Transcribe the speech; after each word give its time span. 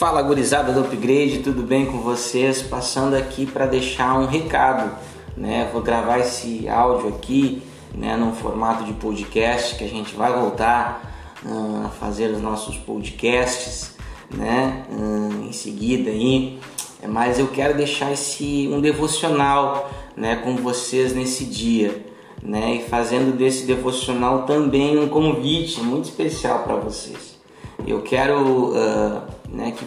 Fala 0.00 0.22
gurizada 0.22 0.72
do 0.72 0.80
Upgrade, 0.80 1.40
tudo 1.40 1.62
bem 1.62 1.84
com 1.84 1.98
vocês? 1.98 2.62
Passando 2.62 3.14
aqui 3.14 3.44
para 3.44 3.66
deixar 3.66 4.18
um 4.18 4.24
recado, 4.24 4.96
né? 5.36 5.68
Vou 5.74 5.82
gravar 5.82 6.20
esse 6.20 6.66
áudio 6.70 7.10
aqui, 7.10 7.62
né, 7.94 8.16
num 8.16 8.32
formato 8.32 8.82
de 8.84 8.94
podcast 8.94 9.76
que 9.76 9.84
a 9.84 9.86
gente 9.86 10.14
vai 10.14 10.32
voltar 10.32 11.38
uh, 11.44 11.84
a 11.84 11.90
fazer 11.90 12.30
os 12.30 12.40
nossos 12.40 12.78
podcasts, 12.78 13.94
né? 14.34 14.86
Uh, 14.88 15.44
em 15.46 15.52
seguida 15.52 16.08
aí, 16.08 16.58
mas 17.06 17.38
eu 17.38 17.48
quero 17.48 17.76
deixar 17.76 18.10
esse 18.10 18.70
um 18.72 18.80
devocional, 18.80 19.90
né, 20.16 20.36
com 20.36 20.56
vocês 20.56 21.14
nesse 21.14 21.44
dia, 21.44 22.06
né? 22.42 22.76
E 22.76 22.88
fazendo 22.88 23.36
desse 23.36 23.66
devocional 23.66 24.46
também 24.46 24.98
um 24.98 25.10
convite 25.10 25.78
muito 25.82 26.06
especial 26.06 26.60
para 26.60 26.76
vocês. 26.76 27.39
Eu 27.86 28.02
quero 28.02 28.70
uh, 28.70 29.22
né, 29.48 29.72
que, 29.72 29.84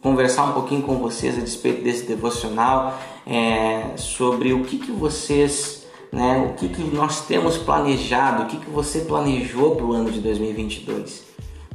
conversar 0.00 0.44
um 0.44 0.52
pouquinho 0.52 0.82
com 0.82 0.96
vocês 0.96 1.36
a 1.36 1.40
respeito 1.40 1.82
desse 1.82 2.06
devocional, 2.06 2.98
é, 3.26 3.96
sobre 3.96 4.52
o 4.52 4.64
que, 4.64 4.78
que 4.78 4.90
vocês, 4.90 5.86
né, 6.12 6.50
o 6.50 6.54
que, 6.54 6.68
que 6.68 6.82
nós 6.94 7.26
temos 7.26 7.58
planejado, 7.58 8.44
o 8.44 8.46
que, 8.46 8.56
que 8.56 8.70
você 8.70 9.00
planejou 9.00 9.76
para 9.76 9.84
o 9.84 9.92
ano 9.92 10.10
de 10.10 10.20
2022, 10.20 11.24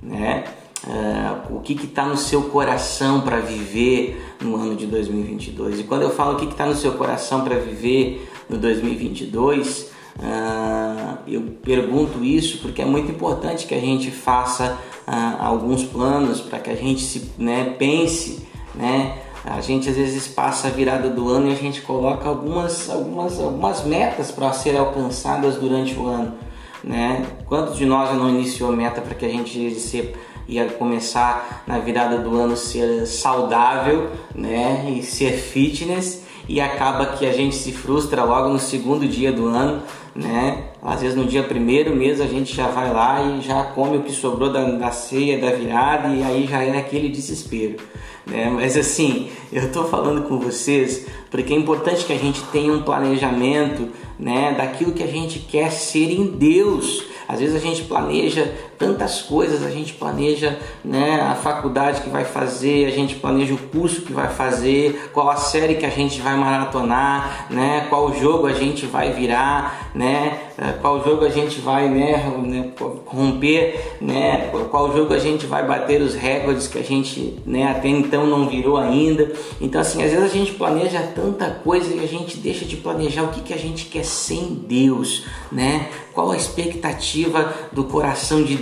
né? 0.01 0.45
Uh, 0.85 1.55
o 1.55 1.61
que 1.61 1.73
está 1.81 2.05
no 2.05 2.17
seu 2.17 2.41
coração 2.49 3.21
para 3.21 3.39
viver 3.39 4.21
no 4.41 4.57
ano 4.57 4.75
de 4.75 4.85
2022. 4.85 5.79
E 5.79 5.83
quando 5.83 6.01
eu 6.01 6.09
falo 6.09 6.33
o 6.33 6.35
que 6.35 6.43
está 6.43 6.65
no 6.65 6.75
seu 6.75 6.91
coração 6.95 7.41
para 7.41 7.55
viver 7.55 8.29
no 8.49 8.57
2022, 8.57 9.93
uh, 10.19 11.19
eu 11.25 11.41
pergunto 11.63 12.21
isso 12.21 12.57
porque 12.57 12.81
é 12.81 12.85
muito 12.85 13.09
importante 13.09 13.65
que 13.65 13.73
a 13.73 13.79
gente 13.79 14.11
faça 14.11 14.77
ah, 15.05 15.37
alguns 15.39 15.83
planos 15.83 16.41
para 16.41 16.59
que 16.59 16.69
a 16.69 16.75
gente 16.75 17.01
se 17.01 17.31
né, 17.37 17.75
pense, 17.77 18.47
né? 18.73 19.19
A 19.45 19.59
gente 19.59 19.89
às 19.89 19.95
vezes 19.95 20.27
passa 20.27 20.67
a 20.67 20.71
virada 20.71 21.09
do 21.09 21.29
ano 21.29 21.49
e 21.49 21.51
a 21.51 21.55
gente 21.55 21.81
coloca 21.81 22.29
algumas, 22.29 22.89
algumas, 22.89 23.37
algumas 23.39 23.83
metas 23.83 24.31
para 24.31 24.53
serem 24.53 24.79
alcançadas 24.79 25.57
durante 25.57 25.93
o 25.99 26.07
ano, 26.07 26.33
né? 26.81 27.25
Quantos 27.45 27.77
de 27.77 27.85
nós 27.85 28.15
não 28.15 28.29
iniciou 28.29 28.71
meta 28.71 29.01
para 29.01 29.13
que 29.15 29.25
a 29.25 29.29
gente 29.29 29.75
se, 29.75 30.13
ia 30.47 30.67
começar 30.67 31.63
na 31.67 31.77
virada 31.79 32.19
do 32.19 32.37
ano 32.37 32.55
ser 32.55 33.05
saudável, 33.05 34.11
né? 34.33 34.89
E 34.97 35.03
ser 35.03 35.33
fitness 35.33 36.23
e 36.47 36.61
acaba 36.61 37.05
que 37.07 37.25
a 37.25 37.33
gente 37.33 37.55
se 37.55 37.73
frustra 37.73 38.23
logo 38.23 38.47
no 38.49 38.59
segundo 38.59 39.05
dia 39.07 39.31
do 39.31 39.47
ano 39.47 39.81
né? 40.15 40.65
Às 40.83 41.01
vezes 41.01 41.15
no 41.15 41.25
dia 41.25 41.43
primeiro 41.43 41.95
mesmo 41.95 42.23
a 42.23 42.27
gente 42.27 42.53
já 42.53 42.67
vai 42.67 42.91
lá 42.91 43.23
e 43.23 43.41
já 43.41 43.63
come 43.63 43.97
o 43.97 44.03
que 44.03 44.11
sobrou 44.11 44.51
da, 44.51 44.63
da 44.71 44.91
ceia, 44.91 45.39
da 45.39 45.51
virada 45.51 46.09
e 46.09 46.21
aí 46.21 46.45
já 46.45 46.61
é 46.61 46.77
aquele 46.77 47.07
desespero. 47.07 47.77
Né? 48.25 48.49
Mas 48.49 48.75
assim, 48.75 49.29
eu 49.51 49.63
estou 49.63 49.85
falando 49.85 50.27
com 50.27 50.37
vocês 50.37 51.07
porque 51.31 51.53
é 51.53 51.57
importante 51.57 52.05
que 52.05 52.11
a 52.11 52.17
gente 52.17 52.41
tenha 52.51 52.73
um 52.73 52.83
planejamento 52.83 53.89
né, 54.19 54.53
daquilo 54.57 54.91
que 54.91 55.03
a 55.03 55.07
gente 55.07 55.39
quer 55.39 55.71
ser 55.71 56.11
em 56.11 56.27
Deus. 56.27 57.05
Às 57.27 57.39
vezes 57.39 57.55
a 57.55 57.59
gente 57.59 57.83
planeja 57.83 58.53
tantas 58.83 59.21
coisas, 59.21 59.63
a 59.63 59.69
gente 59.69 59.93
planeja 59.93 60.57
né, 60.83 61.21
a 61.21 61.35
faculdade 61.35 62.01
que 62.01 62.09
vai 62.09 62.25
fazer, 62.25 62.85
a 62.85 62.91
gente 62.91 63.15
planeja 63.15 63.53
o 63.53 63.57
curso 63.57 64.01
que 64.01 64.11
vai 64.11 64.27
fazer, 64.29 65.09
qual 65.13 65.29
a 65.29 65.37
série 65.37 65.75
que 65.75 65.85
a 65.85 65.89
gente 65.89 66.19
vai 66.21 66.35
maratonar, 66.35 67.47
né, 67.49 67.87
qual 67.89 68.13
jogo 68.13 68.47
a 68.47 68.53
gente 68.53 68.85
vai 68.85 69.11
virar, 69.11 69.91
né, 69.95 70.39
qual 70.81 71.03
jogo 71.03 71.25
a 71.25 71.29
gente 71.29 71.59
vai 71.59 71.89
né, 71.89 72.31
né, 72.43 72.71
romper, 73.05 73.97
né, 74.01 74.49
qual 74.69 74.95
jogo 74.95 75.13
a 75.13 75.19
gente 75.19 75.45
vai 75.45 75.65
bater 75.65 76.01
os 76.01 76.15
recordes 76.15 76.67
que 76.67 76.77
a 76.77 76.83
gente 76.83 77.39
né, 77.45 77.69
até 77.69 77.87
então 77.87 78.25
não 78.25 78.47
virou 78.47 78.77
ainda. 78.77 79.31
Então 79.59 79.79
assim, 79.81 80.03
às 80.03 80.11
vezes 80.11 80.25
a 80.25 80.33
gente 80.33 80.53
planeja 80.53 81.01
tanta 81.15 81.49
coisa 81.49 81.93
e 81.93 82.03
a 82.03 82.07
gente 82.07 82.37
deixa 82.37 82.65
de 82.65 82.77
planejar 82.77 83.23
o 83.23 83.29
que, 83.29 83.41
que 83.41 83.53
a 83.53 83.57
gente 83.57 83.85
quer 83.85 84.03
ser 84.03 84.35
em 84.35 84.53
Deus, 84.53 85.25
né? 85.51 85.89
Qual 86.13 86.31
a 86.31 86.37
expectativa 86.37 87.53
do 87.71 87.85
coração 87.85 88.43
de 88.43 88.55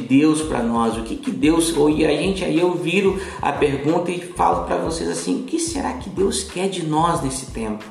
para 0.47 0.61
nós? 0.61 0.97
O 0.97 1.03
que, 1.03 1.15
que 1.15 1.31
Deus. 1.31 1.75
Ou, 1.75 1.89
e 1.89 2.05
a 2.05 2.09
gente 2.09 2.43
aí 2.43 2.59
eu 2.59 2.73
viro 2.73 3.19
a 3.41 3.51
pergunta 3.51 4.11
e 4.11 4.19
falo 4.19 4.65
para 4.65 4.77
vocês 4.77 5.09
assim: 5.09 5.41
o 5.41 5.43
que 5.43 5.59
será 5.59 5.93
que 5.93 6.09
Deus 6.09 6.43
quer 6.43 6.69
de 6.69 6.85
nós 6.85 7.21
nesse 7.21 7.47
tempo? 7.47 7.85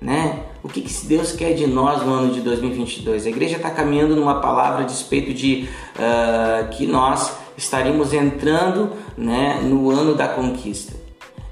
Né? 0.00 0.44
O 0.62 0.68
que, 0.68 0.80
que 0.80 1.06
Deus 1.06 1.32
quer 1.32 1.54
de 1.54 1.66
nós 1.66 2.04
no 2.04 2.12
ano 2.12 2.32
de 2.32 2.40
2022? 2.40 3.26
A 3.26 3.28
igreja 3.28 3.56
está 3.56 3.70
caminhando 3.70 4.14
numa 4.14 4.40
palavra 4.40 4.84
a 4.84 4.88
respeito 4.88 5.34
de 5.34 5.68
uh, 5.96 6.68
que 6.70 6.86
nós 6.86 7.32
estaríamos 7.56 8.12
entrando 8.12 8.92
né, 9.16 9.60
no 9.62 9.90
ano 9.90 10.14
da 10.14 10.28
conquista. 10.28 10.94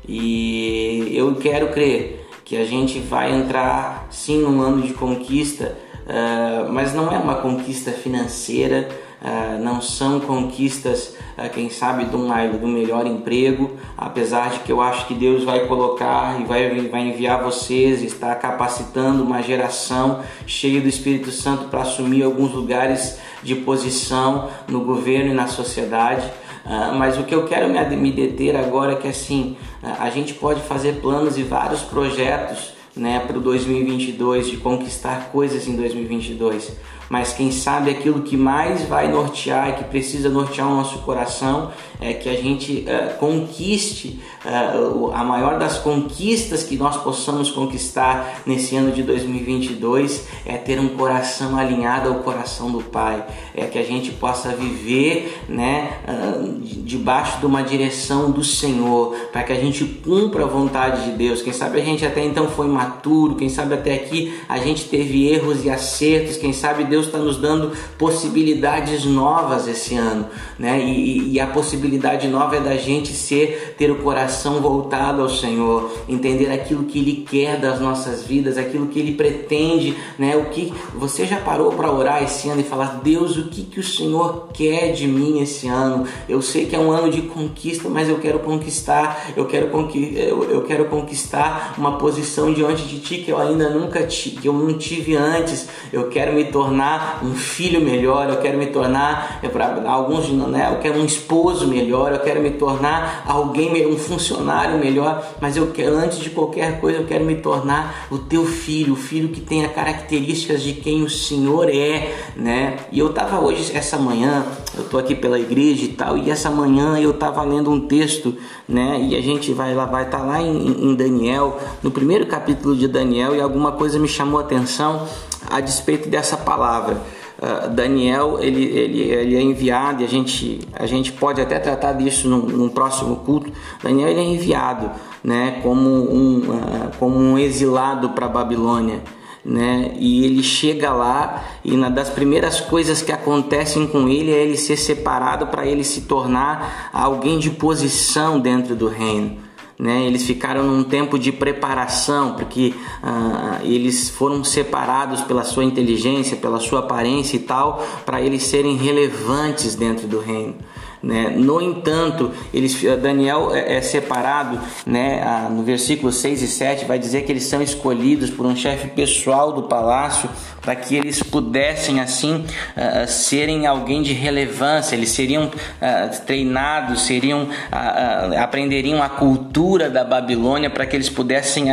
E 0.09 1.11
eu 1.13 1.35
quero 1.35 1.73
crer 1.73 2.29
que 2.45 2.57
a 2.57 2.65
gente 2.65 3.01
vai 3.01 3.35
entrar 3.35 4.07
sim 4.09 4.39
num 4.39 4.61
ano 4.61 4.83
de 4.83 4.95
conquista, 4.95 5.77
uh, 6.05 6.73
mas 6.73 6.95
não 6.95 7.13
é 7.13 7.19
uma 7.19 7.35
conquista 7.37 7.91
financeira, 7.91 8.89
uh, 9.23 9.63
não 9.63 9.81
são 9.81 10.21
conquistas, 10.21 11.17
uh, 11.37 11.49
quem 11.53 11.71
sabe, 11.71 12.05
de 12.05 12.17
um, 12.17 12.29
do 12.59 12.67
melhor 12.67 13.07
emprego, 13.07 13.77
apesar 13.97 14.51
de 14.51 14.61
que 14.61 14.73
eu 14.73 14.81
acho 14.81 15.07
que 15.07 15.15
Deus 15.15 15.45
vai 15.45 15.67
colocar 15.67 16.41
e 16.41 16.45
vai, 16.45 16.89
vai 16.89 17.03
enviar 17.03 17.43
vocês, 17.43 18.03
está 18.03 18.35
capacitando 18.35 19.23
uma 19.23 19.43
geração 19.43 20.21
cheia 20.47 20.81
do 20.81 20.89
Espírito 20.89 21.31
Santo 21.31 21.69
para 21.69 21.83
assumir 21.83 22.23
alguns 22.23 22.53
lugares 22.53 23.19
de 23.43 23.55
posição 23.55 24.49
no 24.69 24.81
governo 24.81 25.31
e 25.31 25.35
na 25.35 25.47
sociedade. 25.47 26.27
Uh, 26.65 26.95
mas 26.97 27.17
o 27.19 27.25
que 27.25 27.35
eu 27.35 27.47
quero 27.47 27.69
me, 27.69 27.97
me 27.97 28.13
deter 28.13 28.57
agora 28.57 28.93
é 28.93 28.97
que 28.97 29.09
assim 29.09 29.57
a 30.01 30.11
gente 30.11 30.35
pode 30.35 30.61
fazer 30.63 31.01
planos 31.01 31.39
e 31.39 31.45
vários 31.45 31.81
projetos 31.83 32.76
né, 32.97 33.21
para 33.21 33.37
o 33.37 33.41
2022 33.41 34.51
de 34.51 34.57
conquistar 34.57 35.31
coisas 35.31 35.69
em 35.69 35.77
2022 35.77 36.73
mas 37.09 37.33
quem 37.33 37.53
sabe 37.53 37.91
aquilo 37.91 38.23
que 38.23 38.37
mais 38.37 38.85
vai 38.87 39.09
nortear 39.09 39.77
que 39.77 39.85
precisa 39.85 40.29
nortear 40.29 40.71
o 40.71 40.75
nosso 40.75 40.99
coração 40.99 41.71
é 42.01 42.13
que 42.13 42.29
a 42.29 42.35
gente 42.35 42.85
uh, 42.87 43.17
conquiste 43.19 44.21
uh, 44.45 45.13
a 45.13 45.25
maior 45.25 45.59
das 45.59 45.79
conquistas 45.79 46.63
que 46.63 46.77
nós 46.77 46.97
possamos 46.97 47.51
conquistar 47.51 48.43
nesse 48.45 48.77
ano 48.77 48.93
de 48.93 49.03
2022 49.03 50.27
é 50.45 50.57
ter 50.57 50.79
um 50.79 50.89
coração 50.89 51.57
alinhado 51.57 52.09
ao 52.09 52.17
coração 52.17 52.71
do 52.71 52.83
Pai, 52.83 53.25
é 53.55 53.65
que 53.67 53.79
a 53.79 53.85
gente 53.85 54.11
possa 54.13 54.51
viver, 54.51 55.43
né, 55.49 55.99
uh, 56.07 56.61
debaixo 56.61 57.39
de 57.39 57.47
uma 57.47 57.63
direção 57.63 58.31
do 58.31 58.45
Senhor, 58.45 59.15
para 59.33 59.43
que 59.43 59.53
a 59.53 59.57
gente 59.57 59.85
cumpra 59.85 60.45
a 60.45 60.47
vontade 60.47 61.05
de 61.05 61.13
Deus. 61.13 61.41
Quem 61.41 61.53
sabe 61.53 61.81
a 61.81 61.85
gente 61.85 62.05
até 62.05 62.23
então 62.25 62.49
foi 62.49 62.67
maturo, 62.87 63.37
quem 63.37 63.49
sabe 63.49 63.75
até 63.75 63.95
aqui 63.95 64.35
a 64.49 64.59
gente 64.59 64.85
teve 64.85 65.29
erros 65.29 65.65
e 65.65 65.71
acertos, 65.71 66.37
quem 66.37 66.53
sabe 66.53 66.85
Deus 66.85 66.97
Deus 66.97 67.07
está 67.07 67.19
nos 67.19 67.37
dando 67.37 67.73
possibilidades 67.99 69.05
novas 69.05 69.69
esse 69.69 69.95
ano, 69.95 70.27
né? 70.59 70.81
E, 70.83 71.33
e, 71.33 71.41
a 71.41 71.47
possibilidade 71.47 72.27
nova 72.27 72.57
é 72.57 72.61
da 72.61 72.77
gente 72.77 73.13
ser, 73.13 73.75
ter 73.79 73.91
o 73.91 73.97
coração 73.97 74.61
voltado 74.61 75.23
ao 75.23 75.29
Senhor, 75.29 75.91
entender 76.09 76.51
aquilo 76.51 76.85
que 76.85 76.99
Ele 76.99 77.27
quer 77.29 77.59
das 77.59 77.81
nossas 77.81 78.25
vidas, 78.25 78.57
aquilo 78.59 78.87
que 78.87 78.99
Ele 78.99 79.13
pretende, 79.13 79.97
né? 80.19 80.37
O 80.37 80.47
que 80.47 80.73
você 80.95 81.27
já 81.27 81.37
parou 81.37 81.73
para 81.73 81.93
orar 81.93 82.23
esse 82.23 82.49
ano 82.49 82.61
e 82.61 82.65
falar, 82.65 83.01
Deus, 83.03 83.37
o 83.37 83.49
que 83.49 83.65
que 83.65 83.81
o 83.81 83.85
Senhor 83.85 84.49
quer 84.53 84.93
de 84.93 85.07
mim 85.07 85.41
esse 85.41 85.69
ano? 85.69 86.07
Eu 86.29 86.41
sei 86.43 86.67
que 86.67 86.75
é 86.75 86.79
um 86.79 86.91
ano 86.91 87.11
de 87.11 87.23
conquista, 87.23 87.89
mas 87.89 88.09
eu 88.09 88.19
quero 88.19 88.41
conquistar, 88.41 89.33
eu 89.37 89.45
quero, 89.45 89.69
conqui 89.69 90.15
eu, 90.17 90.45
eu 90.45 90.63
quero 90.63 90.87
conquistar 90.87 91.75
uma 91.77 91.99
posição 91.99 92.53
diante 92.53 92.76
de 92.81 93.01
Ti 93.01 93.19
que 93.19 93.31
eu 93.31 93.39
ainda 93.39 93.71
nunca 93.71 94.03
tive, 94.07 94.37
que 94.41 94.49
eu 94.49 94.53
não 94.53 94.77
tive 94.77 95.17
antes. 95.17 95.69
Eu 95.93 96.09
quero 96.09 96.33
me 96.33 96.45
tornar 96.45 96.67
tornar 96.67 97.21
um 97.23 97.35
filho 97.35 97.81
melhor, 97.81 98.29
eu 98.29 98.37
quero 98.39 98.59
me 98.59 98.67
tornar, 98.67 99.39
é 99.43 99.49
para 99.49 99.91
alguns, 99.91 100.29
né, 100.31 100.69
eu 100.73 100.79
quero 100.81 101.01
um 101.01 101.05
esposo 101.05 101.67
melhor, 101.67 102.13
eu 102.13 102.19
quero 102.21 102.41
me 102.41 102.51
tornar 102.51 103.25
alguém, 103.27 103.87
um 103.87 103.97
funcionário 103.97 104.79
melhor, 104.79 105.25
mas 105.41 105.57
eu 105.57 105.69
quero, 105.69 105.97
antes 105.97 106.19
de 106.19 106.31
qualquer 106.31 106.81
coisa, 106.81 106.99
eu 106.99 107.07
quero 107.07 107.25
me 107.25 107.37
tornar 107.37 108.07
o 108.11 108.19
teu 108.19 108.45
filho, 108.45 108.95
o 108.95 108.97
filho 108.97 109.29
que 109.29 109.41
tenha 109.41 109.69
características 109.69 110.63
de 110.63 110.73
quem 110.73 111.03
o 111.03 111.11
Senhor 111.11 111.69
é, 111.69 112.15
né? 112.35 112.77
E 112.91 112.99
eu 112.99 113.13
tava 113.13 113.41
hoje, 113.41 113.77
essa 113.77 113.97
manhã, 113.97 114.45
eu 114.77 114.85
tô 114.85 114.99
aqui 114.99 115.15
pela 115.15 115.39
igreja 115.39 115.85
e 115.85 115.89
tal, 115.89 116.19
e 116.19 116.31
essa 116.31 116.51
manhã 116.51 116.99
eu 116.99 117.13
tava 117.13 117.43
lendo 117.43 117.71
um 117.71 117.81
texto, 117.81 118.35
né? 118.69 119.07
E 119.09 119.17
a 119.17 119.21
gente 119.21 119.53
vai 119.53 119.75
lá, 119.75 119.85
vai 119.85 120.05
estar 120.05 120.19
tá 120.19 120.25
lá 120.25 120.43
em, 120.43 120.91
em 120.91 120.95
Daniel, 120.95 121.59
no 121.83 121.91
primeiro 121.91 122.27
capítulo 122.27 122.56
de 122.77 122.89
Daniel, 122.89 123.35
e 123.35 123.41
alguma 123.41 123.73
coisa 123.73 123.99
me 123.99 124.09
chamou 124.09 124.39
a 124.39 124.43
atenção 124.43 125.07
a 125.51 125.61
despeito 125.61 126.09
dessa 126.09 126.37
palavra. 126.37 127.01
Uh, 127.37 127.69
Daniel 127.69 128.39
ele, 128.41 128.65
ele, 128.65 129.01
ele 129.03 129.37
é 129.37 129.43
enviado 129.43 130.01
e 130.01 130.07
a 130.07 130.09
gente, 130.09 130.61
a 130.73 130.87
gente 130.87 131.13
pode 131.13 131.39
até 131.39 131.59
tratar 131.59 131.93
disso 131.93 132.29
num, 132.29 132.39
num 132.39 132.69
próximo 132.71 133.17
culto. 133.17 133.53
Daniel 133.83 134.09
ele 134.09 134.21
é 134.21 134.25
enviado 134.25 134.91
né, 135.23 135.61
como, 135.63 135.91
um, 135.91 136.39
uh, 136.39 136.91
como 136.99 137.19
um 137.19 137.39
exilado 137.39 138.11
para 138.11 138.25
a 138.25 138.29
Babilônia. 138.29 139.03
né? 139.45 139.93
E 139.99 140.25
ele 140.25 140.43
chega 140.43 140.95
lá 140.95 141.45
e 141.63 141.73
uma 141.73 141.91
das 141.91 142.09
primeiras 142.09 142.59
coisas 142.59 143.03
que 143.03 143.13
acontecem 143.13 143.87
com 143.87 144.09
ele 144.09 144.33
é 144.33 144.43
ele 144.43 144.57
ser 144.57 144.79
separado 144.79 145.49
para 145.49 145.67
ele 145.67 145.85
se 145.85 146.03
tornar 146.03 146.91
alguém 146.91 147.39
de 147.39 147.51
posição 147.51 148.41
dentro 148.41 148.75
do 148.75 148.89
reino. 148.89 149.45
Né, 149.79 150.07
eles 150.07 150.25
ficaram 150.25 150.63
num 150.63 150.83
tempo 150.83 151.19
de 151.19 151.31
preparação, 151.31 152.33
porque 152.35 152.75
uh, 153.03 153.63
eles 153.63 154.09
foram 154.09 154.43
separados 154.43 155.21
pela 155.21 155.45
sua 155.45 155.65
inteligência, 155.65 156.35
pela 156.35 156.59
sua 156.59 156.79
aparência 156.79 157.37
e 157.37 157.41
tal, 157.41 157.85
para 158.07 158.23
eles 158.23 158.43
serem 158.45 158.77
relevantes 158.77 159.75
dentro 159.75 160.09
do 160.09 160.19
reino. 160.19 160.55
Né? 161.03 161.35
No 161.37 161.61
entanto, 161.61 162.33
eles, 162.53 162.83
Daniel 163.01 163.55
é, 163.55 163.77
é 163.77 163.81
separado, 163.81 164.61
né? 164.87 165.23
Ah, 165.23 165.49
no 165.51 165.63
versículo 165.63 166.13
6 166.13 166.43
e 166.43 166.49
7 166.49 166.85
vai 166.85 166.99
dizer 166.99 167.23
que 167.23 167.33
eles 167.33 167.45
são 167.45 167.63
escolhidos 167.63 168.31
por 168.31 168.47
um 168.47 168.57
chefe 168.57 168.89
pessoal 168.89 169.53
do 169.53 169.65
palácio 169.65 170.29
para 170.67 170.75
que 170.75 170.97
eles 170.97 171.23
pudessem 171.23 172.01
assim 172.01 172.45
uh, 172.45 173.07
serem 173.07 173.67
alguém 173.67 174.03
de 174.03 174.13
relevância, 174.13 174.97
eles 174.97 175.11
seriam 175.11 175.45
uh, 175.45 176.27
treinados, 176.27 177.03
seriam 177.03 177.45
uh, 177.45 178.39
aprenderiam 178.43 179.01
a 179.01 179.09
cultura 179.09 179.89
da 179.89 180.03
Babilônia 180.03 180.69
para 180.69 180.85
que 180.85 180.97
eles 180.97 181.09
pudessem 181.09 181.67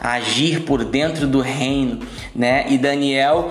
agir 0.00 0.60
por 0.60 0.84
dentro 0.84 1.26
do 1.26 1.40
reino, 1.40 2.00
né? 2.34 2.64
E 2.68 2.78
Daniel, 2.78 3.50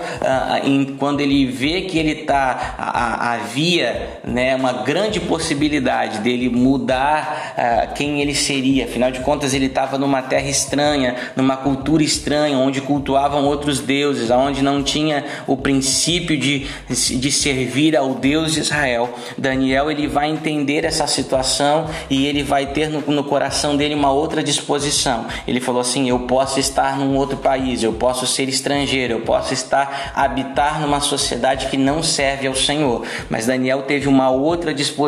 em, 0.64 0.96
quando 0.98 1.20
ele 1.20 1.46
vê 1.46 1.82
que 1.82 1.98
ele 1.98 2.16
tá 2.24 2.74
havia, 3.20 4.20
né, 4.24 4.56
uma 4.56 4.72
grande 4.72 5.09
possibilidade 5.18 6.18
dele 6.18 6.48
mudar 6.48 7.90
quem 7.94 8.20
ele 8.20 8.34
seria. 8.34 8.84
Afinal 8.84 9.10
de 9.10 9.20
contas, 9.20 9.54
ele 9.54 9.66
estava 9.66 9.98
numa 9.98 10.22
terra 10.22 10.48
estranha, 10.48 11.16
numa 11.34 11.56
cultura 11.56 12.02
estranha, 12.02 12.56
onde 12.58 12.80
cultuavam 12.80 13.44
outros 13.44 13.80
deuses, 13.80 14.30
onde 14.30 14.62
não 14.62 14.82
tinha 14.82 15.24
o 15.46 15.56
princípio 15.56 16.36
de, 16.36 16.66
de 16.88 17.32
servir 17.32 17.96
ao 17.96 18.14
Deus 18.14 18.52
de 18.52 18.60
Israel. 18.60 19.12
Daniel 19.36 19.90
ele 19.90 20.06
vai 20.06 20.30
entender 20.30 20.84
essa 20.84 21.06
situação 21.06 21.86
e 22.08 22.26
ele 22.26 22.42
vai 22.42 22.66
ter 22.66 22.88
no, 22.88 23.00
no 23.00 23.24
coração 23.24 23.76
dele 23.76 23.94
uma 23.94 24.12
outra 24.12 24.42
disposição. 24.42 25.26
Ele 25.46 25.60
falou 25.60 25.80
assim: 25.80 26.08
Eu 26.08 26.20
posso 26.20 26.60
estar 26.60 26.98
num 26.98 27.16
outro 27.16 27.36
país, 27.36 27.82
eu 27.82 27.92
posso 27.92 28.26
ser 28.26 28.48
estrangeiro, 28.48 29.14
eu 29.14 29.20
posso 29.20 29.54
estar 29.54 30.12
habitar 30.14 30.80
numa 30.80 31.00
sociedade 31.00 31.66
que 31.66 31.76
não 31.76 32.02
serve 32.02 32.46
ao 32.46 32.54
Senhor. 32.54 33.04
Mas 33.28 33.46
Daniel 33.46 33.82
teve 33.82 34.08
uma 34.08 34.30
outra 34.30 34.74
disposição 34.74 34.99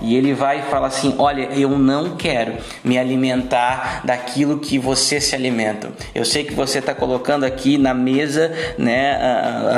e 0.00 0.16
ele 0.16 0.34
vai 0.34 0.62
falar 0.62 0.88
assim: 0.88 1.14
Olha, 1.18 1.48
eu 1.56 1.70
não 1.70 2.16
quero 2.16 2.54
me 2.84 2.98
alimentar 2.98 4.02
daquilo 4.04 4.58
que 4.58 4.78
você 4.78 5.20
se 5.20 5.34
alimenta. 5.34 5.90
Eu 6.14 6.24
sei 6.24 6.44
que 6.44 6.54
você 6.54 6.78
está 6.78 6.94
colocando 6.94 7.44
aqui 7.44 7.78
na 7.78 7.94
mesa, 7.94 8.52
né, 8.78 9.18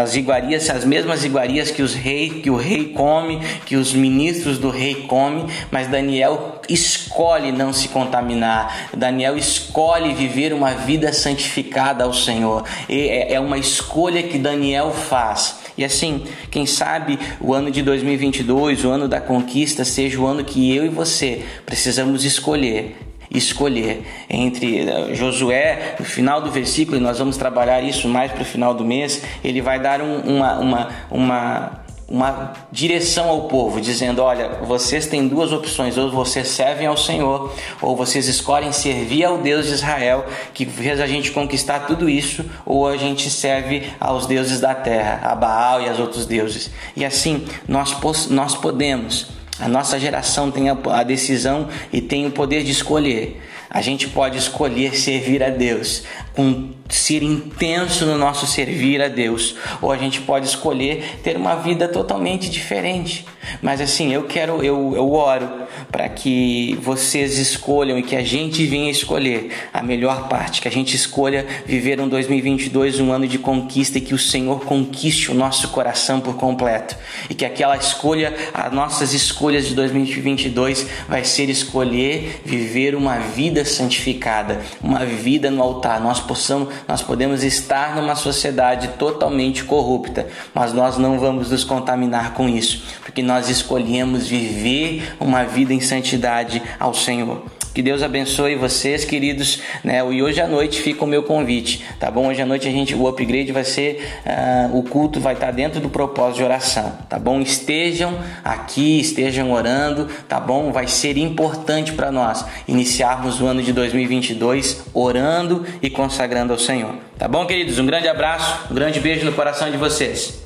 as 0.02 0.14
iguarias, 0.14 0.69
as 0.70 0.84
mesmas 0.84 1.25
iguarias 1.25 1.70
que 1.70 1.82
os 1.82 1.94
rei, 1.94 2.40
que 2.43 2.50
o 2.50 2.56
rei 2.56 2.93
come, 2.93 3.40
que 3.64 3.76
os 3.76 3.93
ministros 3.93 4.58
do 4.58 4.70
rei 4.70 5.06
come, 5.06 5.46
mas 5.70 5.88
Daniel 5.88 6.61
escolhe 6.69 7.52
não 7.52 7.73
se 7.73 7.88
contaminar. 7.88 8.88
Daniel 8.96 9.37
escolhe 9.37 10.14
viver 10.14 10.52
uma 10.52 10.70
vida 10.70 11.12
santificada 11.12 12.05
ao 12.05 12.12
Senhor. 12.12 12.64
É, 12.88 13.35
é 13.35 13.40
uma 13.40 13.58
escolha 13.58 14.23
que 14.23 14.38
Daniel 14.38 14.93
faz. 14.93 15.62
E 15.77 15.85
assim, 15.85 16.25
quem 16.51 16.67
sabe 16.67 17.19
o 17.41 17.55
ano 17.55 17.71
de 17.71 17.83
2022, 17.83 18.85
o 18.85 18.91
ano 18.91 19.09
da 19.09 19.21
conquista, 19.21 19.85
seja 19.85 20.21
o 20.21 20.27
ano 20.27 20.45
que 20.45 20.75
eu 20.75 20.85
e 20.85 20.89
você 20.89 21.43
precisamos 21.65 22.25
escolher 22.25 22.97
escolher 23.35 24.03
entre 24.29 24.81
eh, 24.81 25.15
Josué, 25.15 25.97
no 25.99 26.05
final 26.05 26.41
do 26.43 26.51
versículo, 26.51 26.99
e 26.99 27.01
nós 27.01 27.19
vamos 27.19 27.37
trabalhar 27.37 27.81
isso 27.81 28.09
mais 28.09 28.31
para 28.31 28.43
o 28.43 28.45
final 28.45 28.75
do 28.75 28.85
mês, 28.85 29.23
ele 29.43 29.63
vai 29.63 29.81
dar 29.81 30.03
um, 30.03 30.19
uma, 30.21 30.59
uma, 30.59 30.89
uma 31.11 31.81
uma 32.12 32.53
direção 32.70 33.31
ao 33.31 33.49
povo, 33.49 33.81
dizendo: 33.81 34.23
Olha, 34.23 34.59
vocês 34.62 35.06
têm 35.06 35.26
duas 35.26 35.50
opções, 35.50 35.97
ou 35.97 36.11
vocês 36.11 36.49
servem 36.49 36.87
ao 36.87 36.97
Senhor, 36.97 37.50
ou 37.81 37.97
vocês 37.97 38.29
escolhem 38.29 38.70
servir 38.70 39.25
ao 39.25 39.38
Deus 39.38 39.67
de 39.67 39.73
Israel, 39.73 40.26
que 40.53 40.67
fez 40.67 41.00
a 41.00 41.06
gente 41.06 41.32
conquistar 41.32 41.81
tudo 41.81 42.11
isso, 42.11 42.44
ou 42.67 42.87
a 42.87 42.99
gente 42.99 43.31
serve 43.31 43.91
aos 43.99 44.26
deuses 44.26 44.61
da 44.61 44.75
terra, 44.75 45.20
a 45.25 45.35
Baal 45.35 45.81
e 45.81 45.88
aos 45.88 45.99
outros 45.99 46.26
deuses. 46.26 46.70
E 46.94 47.03
assim, 47.03 47.47
nós, 47.67 47.97
nós 48.29 48.55
podemos 48.55 49.32
a 49.62 49.69
nossa 49.69 49.99
geração 49.99 50.50
tem 50.50 50.69
a, 50.70 51.03
decisão 51.05 51.69
e 51.93 52.00
tem 52.00 52.26
o 52.26 52.32
poder 52.32 52.64
de 52.64 52.73
escolher. 52.73 53.41
A 53.75 53.81
gente 53.81 54.07
pode 54.09 54.37
escolher 54.37 54.95
servir 54.95 55.43
a 55.43 55.49
Deus 55.49 56.03
com 56.35 56.71
ser 56.89 57.23
intenso 57.23 58.05
no 58.05 58.19
nosso 58.19 58.47
servir 58.47 59.01
a 59.01 59.09
Deus, 59.09 59.57
ou 59.81 59.91
a 59.91 59.97
gente 59.97 60.21
pode 60.21 60.47
escolher 60.47 61.21
ter 61.23 61.37
uma 61.39 61.55
vida 61.55 61.89
totalmente 61.89 62.51
diferente. 62.51 63.25
Mas 63.63 63.81
assim, 63.81 64.13
eu 64.13 64.25
quero, 64.25 64.63
eu, 64.63 64.93
eu 64.95 65.11
oro 65.13 65.49
para 65.91 66.09
que 66.09 66.79
vocês 66.83 67.39
escolham 67.39 67.99
e 67.99 68.03
que 68.03 68.15
a 68.15 68.23
gente 68.23 68.65
venha 68.67 68.91
escolher 68.91 69.51
a 69.73 69.83
melhor 69.83 70.29
parte, 70.29 70.61
que 70.61 70.69
a 70.69 70.71
gente 70.71 70.95
escolha 70.95 71.47
viver 71.67 72.01
um 72.01 72.09
2022 72.09 73.01
um 73.01 73.11
ano 73.11 73.27
de 73.27 73.39
conquista 73.39 73.99
e 73.99 74.01
que 74.01 74.15
o 74.15 74.19
Senhor 74.19 74.65
conquiste 74.65 75.31
o 75.31 75.35
nosso 75.35 75.69
coração 75.69 76.21
por 76.21 76.37
completo 76.37 76.97
e 77.29 77.35
que 77.35 77.45
aquela 77.45 77.77
escolha, 77.77 78.35
as 78.53 78.73
nossas 78.73 79.13
escolhas 79.13 79.67
de 79.67 79.75
2022 79.75 80.87
vai 81.09 81.25
ser 81.25 81.49
escolher 81.49 82.43
viver 82.45 82.95
uma 82.95 83.19
vida 83.62 83.64
santificada, 83.64 84.61
uma 84.82 85.05
vida 85.05 85.50
no 85.50 85.62
altar. 85.62 86.00
Nós 86.00 86.20
possamos 86.20 86.73
nós 86.87 87.03
podemos 87.03 87.43
estar 87.43 87.97
numa 87.97 88.14
sociedade 88.14 88.88
totalmente 88.99 89.64
corrupta, 89.64 90.26
mas 90.53 90.73
nós 90.73 90.99
não 90.99 91.19
vamos 91.19 91.50
nos 91.50 91.64
contaminar 91.64 92.35
com 92.35 92.49
isso, 92.49 92.85
porque 93.03 93.23
nós 93.23 93.49
escolhemos 93.49 94.26
viver 94.26 95.14
uma 95.20 95.44
vida 95.44 95.73
em 95.73 95.81
santidade 95.81 96.62
ao 96.79 96.93
Senhor. 96.93 97.43
Que 97.75 97.81
Deus 97.81 98.03
abençoe 98.03 98.55
vocês, 98.55 99.03
queridos. 99.03 99.63
Né? 99.83 99.99
E 100.13 100.23
hoje 100.23 100.41
à 100.43 100.47
noite 100.47 100.83
fica 100.83 101.05
o 101.05 101.07
meu 101.07 101.23
convite, 101.23 101.83
tá 101.99 102.11
bom? 102.11 102.29
Hoje 102.29 102.43
à 102.43 102.47
noite 102.47 102.69
a 102.69 102.71
gente, 102.71 102.95
o 102.95 103.09
upgrade 103.09 103.51
vai 103.51 103.65
ser, 103.65 104.07
uh, 104.27 104.77
o 104.77 104.83
culto 104.83 105.19
vai 105.19 105.33
estar 105.33 105.51
dentro 105.53 105.81
do 105.81 105.89
propósito 105.89 106.37
de 106.37 106.45
oração, 106.45 106.93
tá 107.09 107.19
bom? 107.19 107.41
Estejam 107.41 108.19
aqui, 108.45 109.01
estejam 109.01 109.53
orando, 109.53 110.07
tá 110.29 110.39
bom? 110.39 110.71
Vai 110.71 110.87
ser 110.87 111.17
importante 111.17 111.93
para 111.93 112.13
nós 112.13 112.45
iniciarmos 112.69 113.41
o 113.41 113.47
ano 113.47 113.63
de 113.63 113.73
2022 113.73 114.83
orando 114.93 115.65
e 115.81 115.89
consagrando 115.89 116.53
ao 116.53 116.59
Senhor, 116.59 116.95
tá 117.19 117.27
bom, 117.27 117.47
queridos? 117.47 117.79
Um 117.79 117.87
grande 117.87 118.07
abraço, 118.07 118.71
um 118.71 118.75
grande 118.75 119.01
beijo 119.01 119.25
no 119.25 119.33
coração 119.33 119.71
de 119.71 119.79
vocês. 119.79 120.42